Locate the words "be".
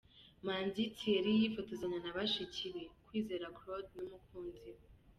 2.73-2.83